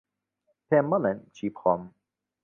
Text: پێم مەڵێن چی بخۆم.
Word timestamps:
پێم 0.67 0.85
مەڵێن 0.91 1.19
چی 1.35 1.47
بخۆم. 1.55 1.81